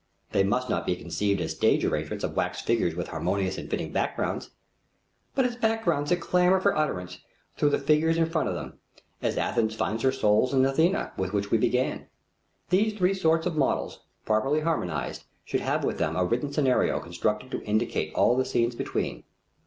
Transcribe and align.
They 0.31 0.43
must 0.43 0.67
not 0.67 0.87
be 0.87 0.95
conceived 0.95 1.39
as 1.41 1.51
stage 1.51 1.85
arrangements 1.85 2.23
of 2.23 2.35
wax 2.35 2.59
figures 2.59 2.95
with 2.95 3.09
harmonious 3.09 3.59
and 3.59 3.69
fitting 3.69 3.91
backgrounds, 3.91 4.49
but 5.35 5.45
as 5.45 5.55
backgrounds 5.55 6.09
that 6.09 6.19
clamor 6.19 6.59
for 6.59 6.75
utterance 6.75 7.19
through 7.55 7.69
the 7.69 7.77
figures 7.77 8.17
in 8.17 8.25
front 8.25 8.49
of 8.49 8.55
them, 8.55 8.79
as 9.21 9.37
Athens 9.37 9.75
finds 9.75 10.01
her 10.01 10.11
soul 10.11 10.51
in 10.53 10.63
the 10.63 10.71
Athena 10.71 11.13
with 11.17 11.33
which 11.33 11.51
we 11.51 11.59
began. 11.59 12.07
These 12.71 12.95
three 12.97 13.13
sorts 13.13 13.45
of 13.45 13.55
models, 13.55 13.99
properly 14.25 14.61
harmonized, 14.61 15.25
should 15.45 15.61
have 15.61 15.83
with 15.83 15.99
them 15.99 16.15
a 16.15 16.25
written 16.25 16.51
scenario 16.51 16.99
constructed 16.99 17.51
to 17.51 17.61
indicate 17.61 18.11
all 18.15 18.35
the 18.35 18.43
scenes 18.43 18.73
between. 18.73 19.23